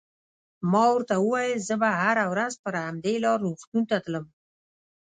[0.71, 4.25] ما ورته وویل: زه به هره ورځ پر همدې لار روغتون ته تلم.